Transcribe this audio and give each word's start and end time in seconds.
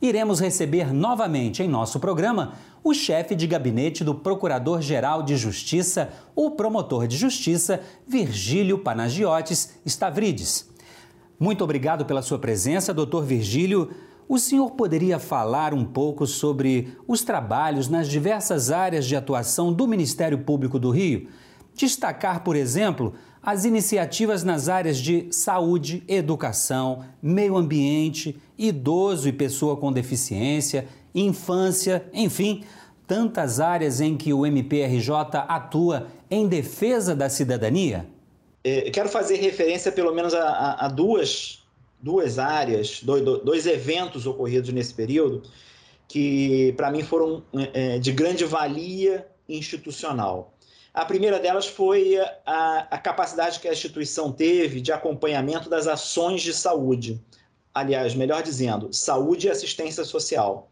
iremos 0.00 0.40
receber 0.40 0.92
novamente 0.92 1.62
em 1.62 1.68
nosso 1.68 1.98
programa 1.98 2.54
o 2.82 2.94
chefe 2.94 3.34
de 3.34 3.46
gabinete 3.46 4.04
do 4.04 4.14
Procurador-Geral 4.14 5.22
de 5.22 5.36
Justiça, 5.36 6.10
o 6.34 6.52
promotor 6.52 7.06
de 7.06 7.16
justiça 7.16 7.80
Virgílio 8.06 8.78
Panagiotis 8.78 9.78
Stavrides. 9.84 10.68
Muito 11.38 11.64
obrigado 11.64 12.04
pela 12.04 12.22
sua 12.22 12.38
presença, 12.38 12.94
doutor 12.94 13.24
Virgílio. 13.24 13.90
O 14.28 14.38
senhor 14.38 14.70
poderia 14.70 15.18
falar 15.18 15.74
um 15.74 15.84
pouco 15.84 16.26
sobre 16.26 16.96
os 17.06 17.22
trabalhos 17.22 17.88
nas 17.88 18.08
diversas 18.08 18.70
áreas 18.70 19.04
de 19.04 19.14
atuação 19.14 19.72
do 19.72 19.86
Ministério 19.86 20.38
Público 20.38 20.78
do 20.78 20.90
Rio? 20.90 21.28
Destacar, 21.76 22.42
por 22.42 22.56
exemplo, 22.56 23.14
as 23.42 23.64
iniciativas 23.66 24.42
nas 24.42 24.68
áreas 24.68 24.96
de 24.96 25.28
saúde, 25.30 26.02
educação, 26.08 27.04
meio 27.22 27.56
ambiente, 27.56 28.36
idoso 28.58 29.28
e 29.28 29.32
pessoa 29.32 29.76
com 29.76 29.92
deficiência, 29.92 30.88
infância, 31.14 32.08
enfim, 32.12 32.64
tantas 33.06 33.60
áreas 33.60 34.00
em 34.00 34.16
que 34.16 34.32
o 34.32 34.44
MPRJ 34.44 35.12
atua 35.46 36.08
em 36.30 36.48
defesa 36.48 37.14
da 37.14 37.28
cidadania? 37.28 38.06
É, 38.64 38.90
quero 38.90 39.08
fazer 39.08 39.36
referência 39.36 39.92
pelo 39.92 40.12
menos 40.14 40.34
a, 40.34 40.48
a, 40.48 40.86
a 40.86 40.88
duas, 40.88 41.62
duas 42.00 42.38
áreas, 42.38 43.00
dois, 43.02 43.22
dois, 43.22 43.66
eventos 43.66 44.26
ocorridos 44.26 44.72
nesse 44.72 44.92
período 44.92 45.42
que, 46.08 46.72
para 46.76 46.90
mim, 46.90 47.02
foram 47.02 47.44
é, 47.72 47.98
de 47.98 48.12
grande 48.12 48.44
valia 48.44 49.26
institucional. 49.48 50.56
A 50.96 51.04
primeira 51.04 51.38
delas 51.38 51.66
foi 51.66 52.18
a, 52.46 52.88
a 52.90 52.96
capacidade 52.96 53.60
que 53.60 53.68
a 53.68 53.72
instituição 53.72 54.32
teve 54.32 54.80
de 54.80 54.90
acompanhamento 54.90 55.68
das 55.68 55.86
ações 55.86 56.40
de 56.40 56.54
saúde. 56.54 57.22
Aliás, 57.74 58.14
melhor 58.14 58.42
dizendo, 58.42 58.90
saúde 58.94 59.46
e 59.46 59.50
assistência 59.50 60.06
social. 60.06 60.70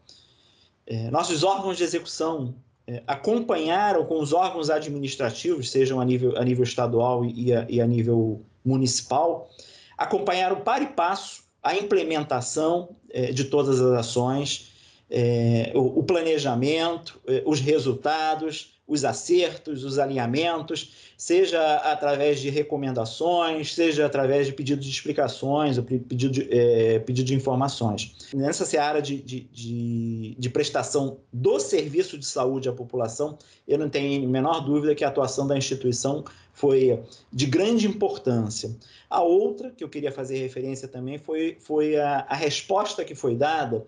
É, 0.87 1.11
nossos 1.11 1.43
órgãos 1.43 1.77
de 1.77 1.83
execução 1.83 2.55
é, 2.87 3.03
acompanharam 3.05 4.03
com 4.03 4.19
os 4.19 4.33
órgãos 4.33 4.71
administrativos, 4.71 5.69
sejam 5.69 6.01
a 6.01 6.05
nível, 6.05 6.35
a 6.35 6.43
nível 6.43 6.63
estadual 6.63 7.23
e 7.23 7.53
a, 7.53 7.67
e 7.69 7.79
a 7.79 7.85
nível 7.85 8.41
municipal, 8.65 9.47
acompanharam 9.95 10.61
para 10.61 10.83
e 10.83 10.87
passo 10.87 11.43
a 11.61 11.75
implementação 11.75 12.95
é, 13.11 13.31
de 13.31 13.43
todas 13.43 13.79
as 13.79 13.91
ações, 13.91 14.71
é, 15.07 15.71
o, 15.75 15.99
o, 15.99 16.03
planejamento, 16.03 17.21
é, 17.27 17.43
os 17.45 17.59
resultados, 17.59 18.74
os 18.87 19.03
acertos, 19.03 19.83
os 19.83 19.97
alinhamentos, 19.97 21.13
seja 21.17 21.77
através 21.77 22.39
de 22.39 22.49
recomendações, 22.49 23.73
seja 23.73 24.05
através 24.05 24.45
de 24.45 24.53
pedidos 24.53 24.85
de 24.85 24.91
explicações, 24.91 25.77
ou 25.77 25.83
pedido 25.83 26.29
de, 26.31 26.47
é, 26.51 26.99
pedido 26.99 27.25
de 27.25 27.33
informações. 27.33 28.15
Nessa 28.33 28.63
seara 28.63 29.01
de, 29.01 29.19
de, 29.21 29.39
de, 29.51 30.35
de, 30.37 30.49
prestação 30.49 31.17
do 31.33 31.59
serviço 31.59 32.17
de 32.17 32.25
saúde 32.25 32.69
à 32.69 32.73
população, 32.73 33.39
eu 33.67 33.77
não 33.79 33.89
tenho 33.89 34.23
a 34.23 34.27
menor 34.27 34.59
dúvida 34.59 34.93
que 34.93 35.03
a 35.03 35.07
atuação 35.07 35.47
da 35.47 35.57
instituição 35.57 36.23
foi 36.53 36.99
de 37.33 37.47
grande 37.47 37.87
importância. 37.87 38.75
A 39.09 39.21
outra, 39.21 39.71
que 39.71 39.83
eu 39.83 39.89
queria 39.89 40.11
fazer 40.11 40.37
referência 40.37 40.87
também, 40.87 41.17
foi, 41.17 41.57
foi 41.59 41.97
a, 41.97 42.25
a 42.29 42.35
resposta 42.35 43.03
que 43.03 43.15
foi 43.15 43.35
dada 43.35 43.85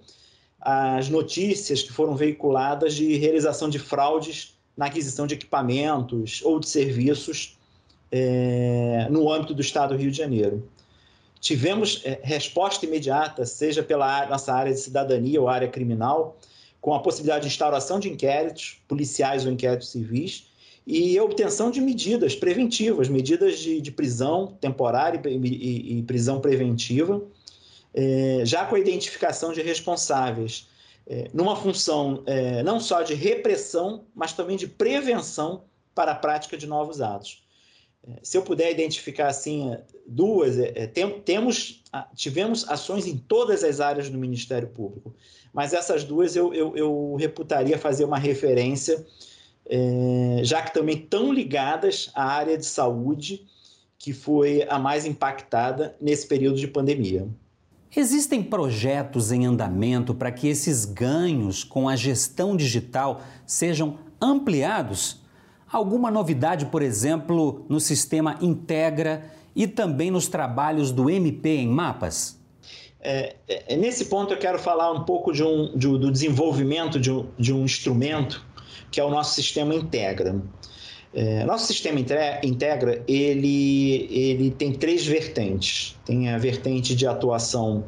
às 0.60 1.08
notícias 1.08 1.84
que 1.84 1.94
foram 1.94 2.16
veiculadas 2.16 2.96
de 2.96 3.16
realização 3.16 3.70
de 3.70 3.78
fraudes 3.78 4.57
na 4.78 4.86
aquisição 4.86 5.26
de 5.26 5.34
equipamentos 5.34 6.42
ou 6.44 6.60
de 6.60 6.70
serviços 6.70 7.58
é, 8.12 9.08
no 9.10 9.32
âmbito 9.32 9.54
do 9.54 9.62
Estado 9.62 9.96
do 9.96 10.00
Rio 10.00 10.12
de 10.12 10.18
Janeiro. 10.18 10.70
Tivemos 11.40 12.02
é, 12.06 12.20
resposta 12.24 12.86
imediata, 12.86 13.46
seja 13.46 13.82
pela 13.82 14.28
nossa 14.28 14.54
área 14.54 14.72
de 14.72 14.80
cidadania 14.80 15.42
ou 15.42 15.48
área 15.48 15.68
criminal, 15.68 16.38
com 16.80 16.94
a 16.94 17.00
possibilidade 17.00 17.42
de 17.42 17.48
instauração 17.48 18.00
de 18.00 18.10
inquéritos 18.10 18.80
policiais 18.88 19.46
ou 19.46 19.52
inquéritos 19.52 19.90
civis 19.90 20.48
e 20.86 21.20
obtenção 21.20 21.70
de 21.70 21.82
medidas 21.82 22.34
preventivas, 22.36 23.10
medidas 23.10 23.60
de, 23.60 23.82
de 23.82 23.92
prisão 23.92 24.56
temporária 24.62 25.22
e, 25.26 25.36
e, 25.36 26.00
e 26.00 26.04
prisão 26.04 26.40
preventiva, 26.40 27.22
é, 27.94 28.42
já 28.46 28.66
com 28.66 28.76
a 28.76 28.80
identificação 28.80 29.52
de 29.52 29.62
responsáveis 29.62 30.68
é, 31.10 31.30
numa 31.34 31.56
função 31.56 32.22
é, 32.26 32.62
não 32.64 32.82
só 32.82 33.02
de 33.02 33.14
repressão, 33.14 34.04
mas 34.14 34.34
também 34.34 34.58
de 34.58 34.68
prevenção 34.68 35.64
para 35.96 36.12
a 36.12 36.16
prática 36.16 36.58
de 36.58 36.68
novos 36.68 37.00
atos. 37.00 37.44
É, 38.06 38.20
se 38.22 38.38
eu 38.38 38.42
puder 38.42 38.70
identificar 38.70 39.28
assim 39.28 39.78
duas, 40.06 40.60
é, 40.60 40.74
é, 40.76 40.88
tem, 40.88 41.10
temos, 41.22 41.82
tivemos 42.14 42.68
ações 42.68 43.08
em 43.08 43.18
todas 43.18 43.64
as 43.64 43.80
áreas 43.80 44.10
do 44.10 44.18
Ministério 44.18 44.68
Público, 44.68 45.16
mas 45.54 45.74
essas 45.74 46.04
duas 46.04 46.36
eu, 46.36 46.54
eu, 46.54 46.76
eu 46.76 47.16
reputaria 47.16 47.78
fazer 47.78 48.04
uma 48.04 48.20
referência, 48.20 49.04
já 50.44 50.62
que 50.62 50.74
também 50.74 50.98
estão 50.98 51.34
ligadas 51.34 52.12
à 52.14 52.24
área 52.24 52.58
de 52.58 52.66
saúde, 52.66 53.48
que 53.98 54.14
foi 54.14 54.68
a 54.70 54.78
mais 54.78 55.06
impactada 55.06 55.96
nesse 56.00 56.28
período 56.28 56.60
de 56.60 56.68
pandemia. 56.68 57.28
Existem 57.98 58.44
projetos 58.44 59.32
em 59.32 59.48
andamento 59.48 60.14
para 60.14 60.32
que 60.32 60.48
esses 60.48 60.86
ganhos 60.86 61.64
com 61.64 61.90
a 61.90 61.96
gestão 61.96 62.56
digital 62.56 63.24
sejam 63.44 63.98
ampliados? 64.22 65.20
Alguma 65.68 66.12
novidade, 66.12 66.68
por 66.68 66.84
exemplo, 66.84 67.66
no 67.68 67.80
sistema 67.80 68.38
Integra 68.40 69.26
e 69.56 69.66
também 69.66 70.12
nos 70.12 70.28
trabalhos 70.28 70.92
do 70.92 71.10
MP 71.10 71.50
em 71.58 71.68
mapas? 71.68 72.40
É, 73.02 73.36
é, 73.48 73.76
nesse 73.76 74.06
ponto, 74.06 74.32
eu 74.32 74.38
quero 74.38 74.60
falar 74.60 74.92
um 74.92 75.04
pouco 75.04 75.34
de 75.34 75.44
um, 75.44 75.76
de, 75.76 75.88
do 75.88 76.12
desenvolvimento 76.12 77.00
de 77.00 77.12
um, 77.12 77.26
de 77.36 77.52
um 77.52 77.66
instrumento 77.66 78.46
que 78.92 79.00
é 79.00 79.04
o 79.04 79.10
nosso 79.10 79.34
sistema 79.34 79.74
Integra. 79.74 80.40
É, 81.20 81.44
nosso 81.46 81.66
sistema 81.66 82.00
integra, 82.44 83.04
ele, 83.08 84.08
ele 84.12 84.52
tem 84.52 84.72
três 84.72 85.04
vertentes. 85.04 85.98
Tem 86.06 86.30
a 86.30 86.38
vertente 86.38 86.94
de 86.94 87.08
atuação 87.08 87.86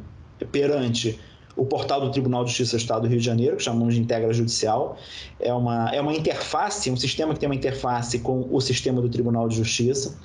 perante 0.51 1.19
o 1.55 1.63
portal 1.63 2.01
do 2.01 2.09
Tribunal 2.09 2.43
de 2.43 2.49
Justiça 2.49 2.75
do 2.75 2.79
Estado 2.79 3.01
do 3.03 3.07
Rio 3.07 3.19
de 3.19 3.25
Janeiro, 3.25 3.57
que 3.57 3.61
chamamos 3.61 3.93
de 3.93 4.01
Integra 4.01 4.33
Judicial. 4.33 4.97
É 5.39 5.53
uma, 5.53 5.91
é 5.93 6.01
uma 6.01 6.15
interface, 6.15 6.89
um 6.89 6.97
sistema 6.97 7.35
que 7.35 7.39
tem 7.39 7.47
uma 7.47 7.53
interface 7.53 8.17
com 8.17 8.47
o 8.49 8.59
sistema 8.59 8.99
do 8.99 9.09
Tribunal 9.09 9.47
de 9.47 9.57
Justiça. 9.57 10.17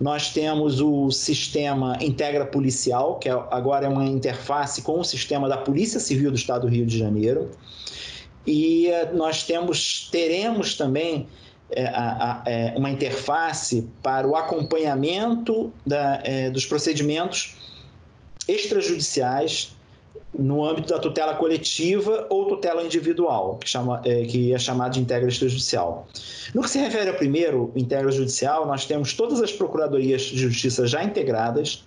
Nós 0.00 0.30
temos 0.30 0.80
o 0.80 1.10
sistema 1.10 1.98
Integra 2.00 2.46
Policial, 2.46 3.18
que 3.18 3.28
é, 3.28 3.32
agora 3.32 3.86
é 3.86 3.88
uma 3.88 4.04
interface 4.04 4.80
com 4.80 5.00
o 5.00 5.04
sistema 5.04 5.48
da 5.48 5.56
Polícia 5.56 5.98
Civil 5.98 6.30
do 6.30 6.36
Estado 6.36 6.68
do 6.68 6.68
Rio 6.68 6.86
de 6.86 6.96
Janeiro. 6.96 7.50
E 8.46 8.86
eh, 8.86 9.10
nós 9.12 9.42
temos, 9.42 10.08
teremos 10.12 10.76
também 10.76 11.26
uma 12.76 12.90
interface 12.90 13.88
para 14.02 14.26
o 14.26 14.36
acompanhamento 14.36 15.72
da, 15.84 16.20
é, 16.22 16.50
dos 16.50 16.66
procedimentos 16.66 17.56
extrajudiciais 18.46 19.74
no 20.36 20.64
âmbito 20.64 20.88
da 20.88 20.98
tutela 20.98 21.34
coletiva 21.34 22.26
ou 22.28 22.46
tutela 22.46 22.82
individual, 22.82 23.56
que, 23.58 23.68
chama, 23.68 24.02
é, 24.04 24.24
que 24.24 24.52
é 24.52 24.58
chamado 24.58 24.94
de 24.94 25.00
integra 25.00 25.28
extrajudicial. 25.28 26.08
No 26.52 26.62
que 26.62 26.70
se 26.70 26.78
refere 26.78 27.08
ao 27.08 27.16
primeiro, 27.16 27.72
integra 27.76 28.10
judicial, 28.10 28.66
nós 28.66 28.84
temos 28.84 29.14
todas 29.14 29.40
as 29.40 29.52
procuradorias 29.52 30.22
de 30.22 30.36
justiça 30.36 30.86
já 30.86 31.02
integradas, 31.04 31.84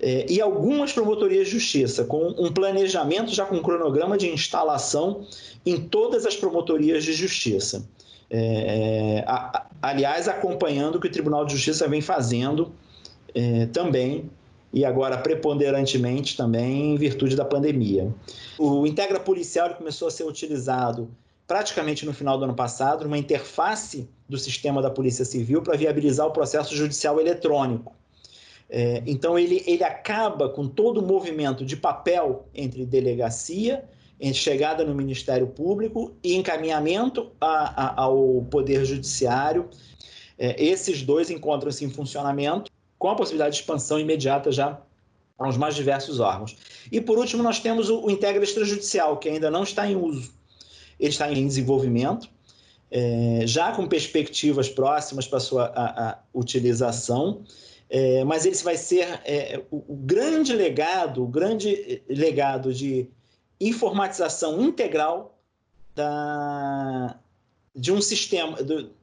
é, 0.00 0.26
e 0.28 0.40
algumas 0.40 0.92
promotorias 0.92 1.46
de 1.46 1.54
justiça, 1.54 2.04
com 2.04 2.28
um 2.38 2.52
planejamento 2.52 3.34
já 3.34 3.44
com 3.44 3.56
um 3.56 3.62
cronograma 3.62 4.16
de 4.16 4.28
instalação 4.28 5.26
em 5.66 5.76
todas 5.76 6.24
as 6.24 6.36
promotorias 6.36 7.04
de 7.04 7.12
justiça. 7.12 7.84
É, 8.30 9.24
a, 9.26 9.66
aliás, 9.80 10.28
acompanhando 10.28 10.96
o 10.96 11.00
que 11.00 11.06
o 11.06 11.10
Tribunal 11.10 11.44
de 11.44 11.52
Justiça 11.54 11.88
vem 11.88 12.00
fazendo 12.00 12.72
é, 13.34 13.66
também, 13.66 14.30
e 14.72 14.84
agora 14.84 15.16
preponderantemente 15.16 16.36
também 16.36 16.94
em 16.94 16.96
virtude 16.96 17.34
da 17.34 17.44
pandemia. 17.44 18.12
O 18.58 18.86
Integra 18.86 19.18
Policial 19.18 19.74
começou 19.74 20.08
a 20.08 20.10
ser 20.10 20.24
utilizado 20.24 21.10
praticamente 21.46 22.04
no 22.04 22.12
final 22.12 22.36
do 22.36 22.44
ano 22.44 22.54
passado, 22.54 23.06
uma 23.06 23.16
interface 23.16 24.06
do 24.28 24.36
sistema 24.36 24.82
da 24.82 24.90
Polícia 24.90 25.24
Civil 25.24 25.62
para 25.62 25.76
viabilizar 25.76 26.26
o 26.26 26.30
processo 26.30 26.76
judicial 26.76 27.18
eletrônico. 27.18 27.94
É, 28.68 29.02
então, 29.06 29.38
ele, 29.38 29.64
ele 29.66 29.82
acaba 29.82 30.50
com 30.50 30.68
todo 30.68 30.98
o 30.98 31.02
movimento 31.02 31.64
de 31.64 31.74
papel 31.74 32.46
entre 32.54 32.84
delegacia 32.84 33.82
entre 34.20 34.38
chegada 34.38 34.84
no 34.84 34.94
Ministério 34.94 35.46
Público 35.46 36.16
e 36.22 36.34
encaminhamento 36.34 37.30
a, 37.40 37.84
a, 37.84 38.02
ao 38.02 38.46
Poder 38.50 38.84
Judiciário. 38.84 39.68
É, 40.38 40.62
esses 40.62 41.02
dois 41.02 41.30
encontram-se 41.30 41.84
em 41.84 41.90
funcionamento, 41.90 42.70
com 42.98 43.08
a 43.08 43.14
possibilidade 43.14 43.54
de 43.56 43.60
expansão 43.60 43.98
imediata 43.98 44.50
já 44.50 44.80
aos 45.38 45.56
mais 45.56 45.76
diversos 45.76 46.18
órgãos. 46.18 46.56
E 46.90 47.00
por 47.00 47.16
último, 47.18 47.42
nós 47.42 47.60
temos 47.60 47.88
o, 47.88 48.04
o 48.04 48.10
Integra 48.10 48.42
Extrajudicial, 48.42 49.18
que 49.18 49.28
ainda 49.28 49.50
não 49.50 49.62
está 49.62 49.88
em 49.88 49.94
uso. 49.94 50.32
Ele 50.98 51.10
está 51.10 51.32
em 51.32 51.46
desenvolvimento, 51.46 52.28
é, 52.90 53.42
já 53.44 53.70
com 53.72 53.86
perspectivas 53.86 54.68
próximas 54.68 55.28
para 55.28 55.38
sua 55.38 55.66
a, 55.66 56.10
a 56.10 56.18
utilização, 56.34 57.44
é, 57.88 58.24
mas 58.24 58.44
ele 58.44 58.56
vai 58.56 58.76
ser 58.76 59.20
é, 59.24 59.62
o, 59.70 59.76
o, 59.92 59.96
grande 59.96 60.52
legado, 60.52 61.22
o 61.22 61.26
grande 61.26 62.02
legado 62.08 62.72
de 62.74 63.08
informatização 63.60 64.60
integral 64.60 65.38
da, 65.94 67.18
de 67.74 67.92
um 67.92 68.00
sistema 68.00 68.56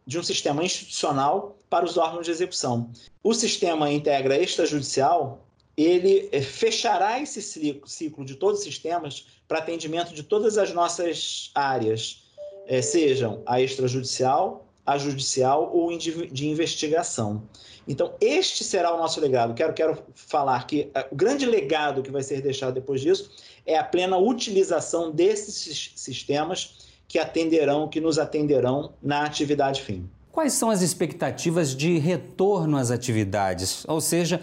de 0.07 0.19
um 0.19 0.23
sistema 0.23 0.63
institucional 0.63 1.57
para 1.69 1.83
os 1.83 1.97
órgãos 1.97 2.25
de 2.25 2.31
execução. 2.31 2.89
O 3.23 3.33
sistema 3.33 3.91
integra 3.91 4.37
extrajudicial, 4.37 5.45
ele 5.75 6.29
eh, 6.31 6.41
fechará 6.41 7.19
esse 7.19 7.41
ciclo 7.85 8.23
de 8.23 8.35
todos 8.35 8.59
os 8.59 8.65
sistemas 8.65 9.25
para 9.47 9.59
atendimento 9.59 10.13
de 10.13 10.23
todas 10.23 10.57
as 10.57 10.71
nossas 10.73 11.51
áreas, 11.55 12.23
eh, 12.67 12.81
sejam 12.81 13.41
a 13.45 13.59
extrajudicial, 13.59 14.64
a 14.85 14.97
judicial 14.97 15.71
ou 15.73 15.95
de 15.97 16.47
investigação. 16.47 17.43
Então, 17.87 18.13
este 18.19 18.63
será 18.63 18.93
o 18.93 18.97
nosso 18.97 19.19
legado. 19.19 19.53
Quero, 19.53 19.73
quero 19.73 19.97
falar 20.13 20.65
que 20.65 20.89
eh, 20.93 21.07
o 21.11 21.15
grande 21.15 21.45
legado 21.45 22.01
que 22.01 22.11
vai 22.11 22.23
ser 22.23 22.41
deixado 22.41 22.73
depois 22.73 23.01
disso 23.01 23.31
é 23.65 23.77
a 23.77 23.83
plena 23.83 24.17
utilização 24.17 25.11
desses 25.11 25.91
sistemas 25.95 26.89
que 27.07 27.19
atenderão, 27.19 27.87
que 27.87 28.01
nos 28.01 28.17
atenderão 28.17 28.93
na 29.01 29.23
atividade 29.23 29.81
fim. 29.81 30.09
Quais 30.31 30.53
são 30.53 30.69
as 30.69 30.81
expectativas 30.81 31.75
de 31.75 31.97
retorno 31.97 32.77
às 32.77 32.91
atividades? 32.91 33.85
Ou 33.87 34.01
seja, 34.01 34.41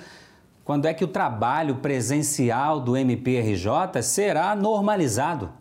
quando 0.65 0.87
é 0.87 0.95
que 0.95 1.05
o 1.05 1.09
trabalho 1.09 1.77
presencial 1.77 2.81
do 2.81 2.97
MPRJ 2.97 4.01
será 4.03 4.55
normalizado? 4.55 5.53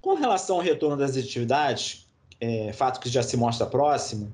Com 0.00 0.14
relação 0.14 0.56
ao 0.56 0.62
retorno 0.62 0.96
das 0.96 1.16
atividades, 1.16 2.03
é, 2.44 2.72
fato 2.72 3.00
que 3.00 3.08
já 3.08 3.22
se 3.22 3.36
mostra 3.36 3.66
próximo, 3.66 4.32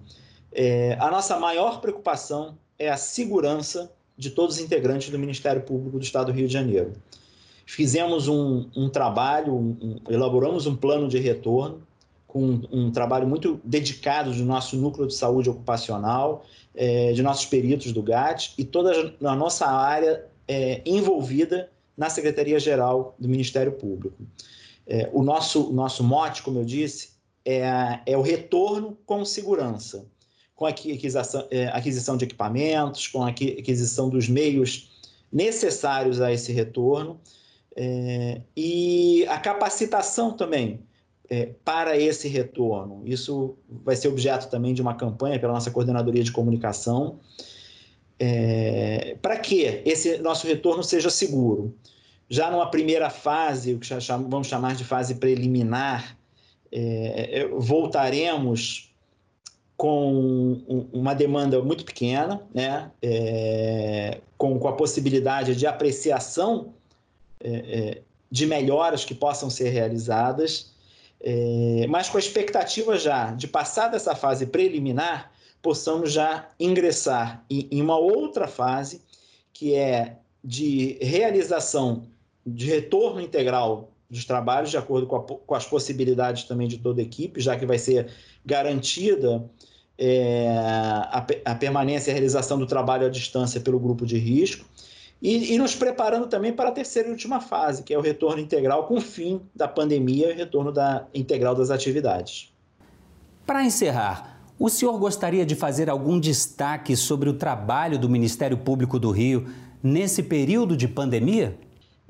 é, 0.52 0.96
a 0.98 1.10
nossa 1.10 1.38
maior 1.38 1.80
preocupação 1.80 2.58
é 2.78 2.88
a 2.90 2.96
segurança 2.96 3.92
de 4.16 4.30
todos 4.30 4.56
os 4.56 4.60
integrantes 4.60 5.10
do 5.10 5.18
Ministério 5.18 5.62
Público 5.62 5.98
do 5.98 6.02
Estado 6.02 6.26
do 6.26 6.32
Rio 6.32 6.46
de 6.46 6.52
Janeiro. 6.52 6.92
Fizemos 7.64 8.26
um, 8.26 8.68
um 8.76 8.88
trabalho, 8.88 9.54
um, 9.54 9.76
um, 9.80 10.12
elaboramos 10.12 10.66
um 10.66 10.74
plano 10.74 11.08
de 11.08 11.18
retorno, 11.18 11.82
com 12.26 12.60
um 12.70 12.90
trabalho 12.90 13.26
muito 13.26 13.60
dedicado 13.64 14.32
do 14.32 14.44
nosso 14.44 14.76
núcleo 14.76 15.06
de 15.06 15.14
saúde 15.14 15.50
ocupacional, 15.50 16.44
é, 16.74 17.12
de 17.12 17.22
nossos 17.22 17.46
peritos 17.46 17.92
do 17.92 18.02
GAT 18.02 18.52
e 18.56 18.64
toda 18.64 19.14
a 19.22 19.34
nossa 19.34 19.66
área 19.66 20.26
é, 20.46 20.80
envolvida 20.84 21.70
na 21.96 22.08
Secretaria-Geral 22.08 23.14
do 23.18 23.28
Ministério 23.28 23.72
Público. 23.72 24.16
É, 24.86 25.08
o 25.12 25.22
nosso, 25.22 25.72
nosso 25.72 26.02
mote, 26.02 26.42
como 26.42 26.58
eu 26.60 26.64
disse, 26.64 27.19
é, 27.44 28.00
é 28.06 28.16
o 28.16 28.22
retorno 28.22 28.96
com 29.06 29.24
segurança 29.24 30.06
com 30.60 30.66
a 30.66 30.68
aquisição, 30.68 31.48
é, 31.50 31.68
aquisição 31.68 32.18
de 32.18 32.26
equipamentos, 32.26 33.08
com 33.08 33.22
a 33.22 33.30
aquisição 33.30 34.10
dos 34.10 34.28
meios 34.28 34.90
necessários 35.32 36.20
a 36.20 36.30
esse 36.30 36.52
retorno 36.52 37.18
é, 37.74 38.42
e 38.54 39.24
a 39.26 39.38
capacitação 39.38 40.32
também 40.36 40.80
é, 41.30 41.46
para 41.64 41.96
esse 41.96 42.28
retorno. 42.28 43.00
Isso 43.06 43.56
vai 43.70 43.96
ser 43.96 44.08
objeto 44.08 44.50
também 44.50 44.74
de 44.74 44.82
uma 44.82 44.94
campanha 44.94 45.40
pela 45.40 45.54
nossa 45.54 45.70
coordenadoria 45.70 46.22
de 46.22 46.30
comunicação. 46.30 47.20
É, 48.18 49.16
para 49.22 49.38
que 49.38 49.62
esse 49.86 50.18
nosso 50.18 50.46
retorno 50.46 50.84
seja 50.84 51.08
seguro? 51.08 51.74
Já 52.28 52.50
numa 52.50 52.70
primeira 52.70 53.08
fase, 53.08 53.72
o 53.72 53.78
que 53.78 53.88
vamos 54.28 54.46
chamar 54.46 54.76
de 54.76 54.84
fase 54.84 55.14
preliminar, 55.14 56.18
é, 56.72 57.40
é, 57.40 57.48
voltaremos 57.48 58.90
com 59.76 60.88
uma 60.92 61.14
demanda 61.14 61.62
muito 61.62 61.84
pequena, 61.84 62.42
né? 62.52 62.90
É, 63.00 64.20
com, 64.36 64.58
com, 64.58 64.68
a 64.68 64.74
possibilidade 64.74 65.56
de 65.56 65.66
apreciação 65.66 66.74
é, 67.42 67.50
é, 67.50 68.02
de 68.30 68.46
melhoras 68.46 69.04
que 69.04 69.14
possam 69.14 69.48
ser 69.48 69.70
realizadas, 69.70 70.72
é, 71.18 71.86
mas 71.88 72.08
com 72.08 72.18
a 72.18 72.20
expectativa 72.20 72.98
já 72.98 73.32
de 73.32 73.48
passar 73.48 73.88
dessa 73.88 74.14
fase 74.14 74.46
preliminar, 74.46 75.32
possamos 75.62 76.12
já 76.12 76.50
ingressar 76.58 77.44
em, 77.48 77.66
em 77.70 77.82
uma 77.82 77.96
outra 77.96 78.46
fase, 78.46 79.02
que 79.52 79.74
é 79.74 80.16
de 80.44 80.98
realização 81.00 82.04
de 82.46 82.66
retorno 82.66 83.20
integral 83.20 83.90
dos 84.10 84.24
trabalhos, 84.24 84.70
de 84.70 84.76
acordo 84.76 85.06
com, 85.06 85.16
a, 85.16 85.22
com, 85.22 85.54
as 85.54 85.64
possibilidades 85.64 86.44
também 86.44 86.66
de 86.66 86.78
toda 86.78 87.00
a 87.00 87.04
equipe, 87.04 87.40
já 87.40 87.56
que 87.56 87.64
vai 87.64 87.78
ser 87.78 88.08
garantida 88.44 89.44
é, 89.96 90.48
a, 90.58 91.24
a, 91.44 91.54
permanência 91.54 92.10
e 92.10 92.12
a 92.12 92.14
realização 92.14 92.58
do 92.58 92.66
trabalho 92.66 93.06
à 93.06 93.08
distância 93.08 93.60
pelo 93.60 93.78
grupo 93.78 94.04
de 94.04 94.18
risco, 94.18 94.66
e, 95.22 95.54
e, 95.54 95.58
nos 95.58 95.74
preparando 95.74 96.26
também 96.26 96.52
para 96.52 96.70
a 96.70 96.72
terceira 96.72 97.08
e 97.08 97.12
última 97.12 97.40
fase, 97.40 97.82
que 97.82 97.92
é 97.92 97.98
o 97.98 98.00
retorno 98.00 98.40
integral 98.40 98.86
com 98.86 98.94
o 98.94 99.00
fim 99.00 99.42
da 99.54 99.68
pandemia 99.68 100.32
e 100.32 100.34
retorno 100.34 100.72
da, 100.72 101.06
integral 101.14 101.54
das 101.54 101.70
atividades. 101.70 102.50
Para 103.46 103.62
encerrar, 103.62 104.40
o 104.58 104.68
senhor 104.68 104.98
gostaria 104.98 105.44
de 105.44 105.54
fazer 105.54 105.90
algum 105.90 106.18
destaque 106.18 106.96
sobre 106.96 107.28
o 107.28 107.34
trabalho 107.34 107.98
do 107.98 108.08
Ministério 108.08 108.56
Público 108.56 108.98
do 108.98 109.10
Rio 109.10 109.46
nesse 109.82 110.22
período 110.22 110.76
de 110.76 110.88
pandemia? 110.88 111.58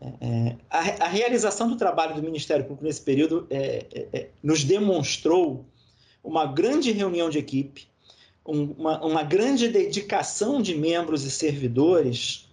É, 0.01 0.57
a, 0.71 1.05
a, 1.05 1.09
realização 1.09 1.69
do 1.69 1.77
trabalho 1.77 2.15
do 2.15 2.23
Ministério 2.23 2.65
Público 2.65 2.85
nesse 2.85 3.03
período 3.03 3.47
é, 3.51 3.87
é, 3.93 4.09
é 4.13 4.29
nos 4.43 4.65
demonstrou 4.65 5.67
uma 6.25 6.47
grande 6.47 6.91
reunião 6.91 7.29
de 7.29 7.39
equipe, 7.39 7.87
uma, 8.43 9.05
uma 9.05 9.23
grande 9.23 9.69
dedicação 9.69 10.63
de 10.63 10.75
membros 10.75 11.25
e 11.25 11.31
servidores 11.31 12.49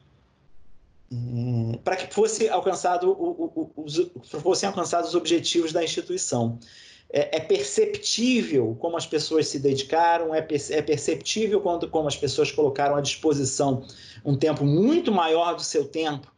é, 1.09 1.77
para 1.77 1.95
que 1.95 2.13
fosse 2.13 2.49
alcançado 2.49 3.09
o, 3.09 3.71
o, 3.75 3.83
os, 3.83 4.11
fossem 4.41 4.67
alcançados 4.67 5.09
os 5.09 5.15
objetivos 5.15 5.71
da 5.71 5.81
instituição. 5.81 6.59
É, 7.09 7.37
é, 7.37 7.39
perceptível 7.39 8.75
como 8.77 8.97
as 8.97 9.07
pessoas 9.07 9.47
se 9.47 9.57
dedicaram, 9.59 10.35
é, 10.35 10.45
é 10.71 10.81
perceptível 10.81 11.61
quando, 11.61 11.89
como 11.89 12.09
as 12.09 12.17
pessoas 12.17 12.51
colocaram 12.51 12.97
à 12.97 13.01
disposição 13.01 13.85
um 14.25 14.35
tempo 14.35 14.65
muito 14.65 15.09
maior 15.09 15.55
do 15.55 15.63
seu 15.63 15.85
tempo 15.85 16.29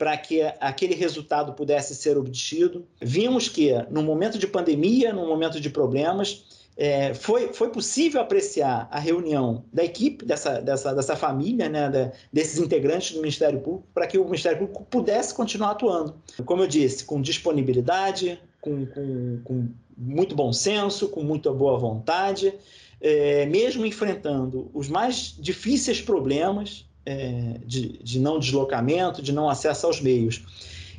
para 0.00 0.16
que 0.16 0.40
aquele 0.58 0.94
resultado 0.94 1.52
pudesse 1.52 1.94
ser 1.94 2.16
obtido. 2.16 2.86
Vimos 3.02 3.50
que, 3.50 3.70
no 3.90 4.02
momento 4.02 4.38
de 4.38 4.46
pandemia, 4.46 5.12
no 5.12 5.26
momento 5.26 5.60
de 5.60 5.68
problemas, 5.68 6.42
é, 6.74 7.12
foi, 7.12 7.52
foi 7.52 7.68
possível 7.68 8.22
apreciar 8.22 8.88
a 8.90 8.98
reunião 8.98 9.62
da 9.70 9.84
equipe, 9.84 10.24
dessa, 10.24 10.58
dessa, 10.58 10.94
dessa 10.94 11.16
família, 11.16 11.68
né, 11.68 11.90
da, 11.90 12.12
desses 12.32 12.58
integrantes 12.58 13.12
do 13.12 13.20
Ministério 13.20 13.60
Público, 13.60 13.86
para 13.92 14.06
que 14.06 14.16
o 14.16 14.24
Ministério 14.24 14.60
Público 14.60 14.86
pudesse 14.88 15.34
continuar 15.34 15.72
atuando. 15.72 16.14
Como 16.46 16.62
eu 16.62 16.66
disse, 16.66 17.04
com 17.04 17.20
disponibilidade, 17.20 18.40
com, 18.58 18.86
com, 18.86 19.40
com 19.44 19.68
muito 19.98 20.34
bom 20.34 20.50
senso, 20.50 21.10
com 21.10 21.22
muita 21.22 21.52
boa 21.52 21.78
vontade, 21.78 22.54
é, 23.02 23.44
mesmo 23.44 23.84
enfrentando 23.84 24.70
os 24.72 24.88
mais 24.88 25.36
difíceis 25.38 26.00
problemas 26.00 26.88
é, 27.10 27.58
de, 27.66 27.98
de 28.02 28.20
não 28.20 28.38
deslocamento, 28.38 29.20
de 29.20 29.32
não 29.32 29.50
acesso 29.50 29.86
aos 29.86 30.00
meios. 30.00 30.42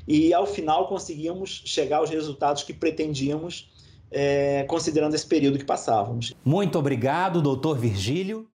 E, 0.05 0.33
ao 0.33 0.45
final, 0.45 0.87
conseguimos 0.87 1.61
chegar 1.65 1.97
aos 1.97 2.09
resultados 2.09 2.63
que 2.63 2.73
pretendíamos 2.73 3.71
é, 4.11 4.63
considerando 4.67 5.15
esse 5.15 5.25
período 5.25 5.57
que 5.57 5.63
passávamos. 5.63 6.33
Muito 6.43 6.77
obrigado, 6.77 7.41
doutor 7.41 7.77
Virgílio. 7.77 8.50